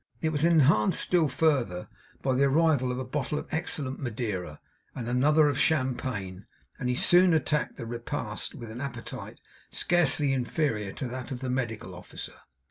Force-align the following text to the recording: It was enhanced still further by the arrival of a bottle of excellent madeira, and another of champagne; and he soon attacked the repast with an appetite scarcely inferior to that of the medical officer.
It 0.19 0.29
was 0.31 0.43
enhanced 0.43 0.99
still 0.99 1.27
further 1.29 1.87
by 2.23 2.33
the 2.33 2.45
arrival 2.45 2.91
of 2.91 2.97
a 2.97 3.03
bottle 3.05 3.37
of 3.37 3.45
excellent 3.51 3.99
madeira, 3.99 4.59
and 4.95 5.07
another 5.07 5.47
of 5.47 5.59
champagne; 5.59 6.47
and 6.79 6.89
he 6.89 6.95
soon 6.95 7.35
attacked 7.35 7.77
the 7.77 7.85
repast 7.85 8.55
with 8.55 8.71
an 8.71 8.81
appetite 8.81 9.39
scarcely 9.69 10.33
inferior 10.33 10.91
to 10.93 11.07
that 11.09 11.29
of 11.31 11.41
the 11.41 11.51
medical 11.51 11.93
officer. 11.93 12.33